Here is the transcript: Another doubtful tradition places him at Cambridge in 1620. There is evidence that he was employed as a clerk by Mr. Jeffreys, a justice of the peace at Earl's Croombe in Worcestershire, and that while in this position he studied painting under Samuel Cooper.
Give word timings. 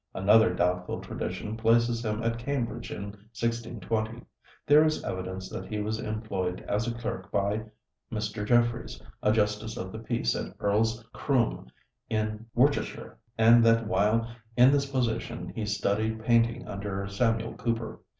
Another 0.15 0.51
doubtful 0.51 0.99
tradition 0.99 1.55
places 1.55 2.03
him 2.03 2.23
at 2.23 2.39
Cambridge 2.39 2.89
in 2.89 3.11
1620. 3.37 4.23
There 4.65 4.83
is 4.83 5.03
evidence 5.03 5.47
that 5.49 5.67
he 5.67 5.79
was 5.79 5.99
employed 5.99 6.61
as 6.67 6.87
a 6.87 6.91
clerk 6.95 7.31
by 7.31 7.65
Mr. 8.11 8.43
Jeffreys, 8.43 8.99
a 9.21 9.31
justice 9.31 9.77
of 9.77 9.91
the 9.91 9.99
peace 9.99 10.35
at 10.35 10.55
Earl's 10.59 11.03
Croombe 11.13 11.67
in 12.09 12.47
Worcestershire, 12.55 13.19
and 13.37 13.63
that 13.63 13.85
while 13.85 14.27
in 14.57 14.71
this 14.71 14.87
position 14.89 15.49
he 15.49 15.67
studied 15.67 16.23
painting 16.23 16.67
under 16.67 17.07
Samuel 17.07 17.53
Cooper. 17.53 17.99